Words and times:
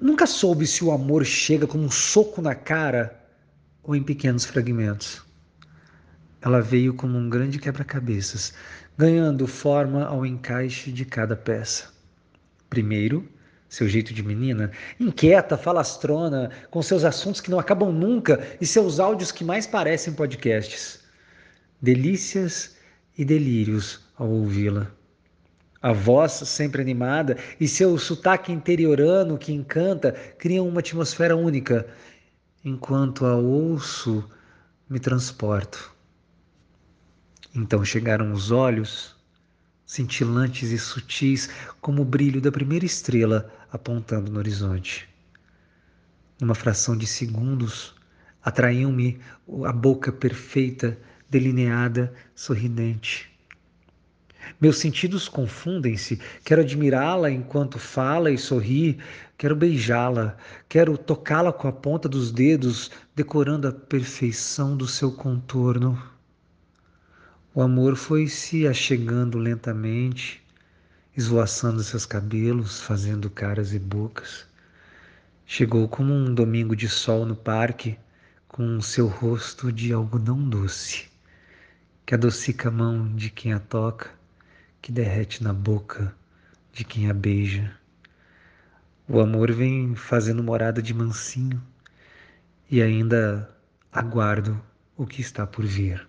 Nunca 0.00 0.26
soube 0.26 0.66
se 0.66 0.84
o 0.84 0.92
amor 0.92 1.24
chega 1.24 1.66
como 1.66 1.84
um 1.84 1.90
soco 1.90 2.42
na 2.42 2.54
cara 2.54 3.18
ou 3.82 3.96
em 3.96 4.02
pequenos 4.02 4.44
fragmentos. 4.44 5.22
Ela 6.42 6.60
veio 6.60 6.92
como 6.92 7.16
um 7.16 7.30
grande 7.30 7.58
quebra-cabeças, 7.58 8.52
ganhando 8.96 9.46
forma 9.46 10.04
ao 10.04 10.26
encaixe 10.26 10.92
de 10.92 11.04
cada 11.06 11.34
peça. 11.34 11.86
Primeiro, 12.68 13.26
seu 13.70 13.88
jeito 13.88 14.12
de 14.12 14.22
menina, 14.22 14.70
inquieta, 15.00 15.56
falastrona, 15.56 16.50
com 16.70 16.82
seus 16.82 17.02
assuntos 17.02 17.40
que 17.40 17.50
não 17.50 17.58
acabam 17.58 17.90
nunca 17.90 18.46
e 18.60 18.66
seus 18.66 19.00
áudios 19.00 19.32
que 19.32 19.44
mais 19.44 19.66
parecem 19.66 20.12
podcasts. 20.12 21.00
Delícias 21.80 22.76
e 23.16 23.24
delírios 23.24 24.00
ao 24.16 24.28
ouvi-la. 24.28 24.95
A 25.82 25.92
voz 25.92 26.32
sempre 26.32 26.80
animada 26.80 27.36
e 27.60 27.68
seu 27.68 27.96
sotaque 27.98 28.50
interiorano 28.50 29.38
que 29.38 29.52
encanta 29.52 30.12
criam 30.38 30.66
uma 30.66 30.80
atmosfera 30.80 31.36
única. 31.36 31.86
Enquanto 32.64 33.26
a 33.26 33.36
ouço, 33.36 34.28
me 34.88 34.98
transporto. 34.98 35.94
Então 37.54 37.84
chegaram 37.84 38.32
os 38.32 38.50
olhos, 38.50 39.14
cintilantes 39.84 40.70
e 40.70 40.78
sutis 40.78 41.48
como 41.80 42.02
o 42.02 42.04
brilho 42.04 42.40
da 42.40 42.50
primeira 42.50 42.84
estrela 42.84 43.52
apontando 43.70 44.30
no 44.30 44.38
horizonte. 44.38 45.08
Numa 46.40 46.54
fração 46.54 46.96
de 46.96 47.06
segundos, 47.06 47.94
atraiu-me 48.42 49.20
a 49.64 49.72
boca 49.72 50.12
perfeita, 50.12 50.98
delineada, 51.30 52.12
sorridente. 52.34 53.35
Meus 54.58 54.78
sentidos 54.78 55.28
confundem-se. 55.28 56.18
Quero 56.42 56.62
admirá-la 56.62 57.30
enquanto 57.30 57.78
fala 57.78 58.30
e 58.30 58.38
sorri. 58.38 58.98
Quero 59.36 59.54
beijá-la. 59.54 60.34
Quero 60.66 60.96
tocá-la 60.96 61.52
com 61.52 61.68
a 61.68 61.72
ponta 61.72 62.08
dos 62.08 62.32
dedos, 62.32 62.90
decorando 63.14 63.68
a 63.68 63.72
perfeição 63.72 64.74
do 64.74 64.88
seu 64.88 65.12
contorno. 65.12 66.02
O 67.54 67.60
amor 67.60 67.96
foi 67.96 68.28
se 68.28 68.66
achegando 68.66 69.36
lentamente, 69.36 70.42
esvoaçando 71.14 71.82
seus 71.82 72.06
cabelos, 72.06 72.80
fazendo 72.80 73.28
caras 73.28 73.74
e 73.74 73.78
bocas. 73.78 74.46
Chegou 75.44 75.86
como 75.86 76.14
um 76.14 76.34
domingo 76.34 76.74
de 76.74 76.88
sol 76.88 77.26
no 77.26 77.36
parque, 77.36 77.98
com 78.48 78.80
seu 78.80 79.06
rosto 79.06 79.70
de 79.70 79.92
algodão 79.92 80.48
doce, 80.48 81.08
que 82.06 82.14
adocica 82.14 82.70
a 82.70 82.72
mão 82.72 83.14
de 83.14 83.28
quem 83.28 83.52
a 83.52 83.58
toca 83.58 84.16
que 84.80 84.92
derrete 84.92 85.42
na 85.42 85.52
boca 85.52 86.14
de 86.72 86.84
quem 86.84 87.10
a 87.10 87.14
beija. 87.14 87.76
O 89.08 89.20
amor 89.20 89.52
vem 89.52 89.94
fazendo 89.94 90.42
morada 90.42 90.82
de 90.82 90.92
mansinho 90.92 91.62
e 92.70 92.82
ainda 92.82 93.50
aguardo 93.92 94.60
o 94.96 95.06
que 95.06 95.20
está 95.20 95.46
por 95.46 95.64
vir. 95.64 96.06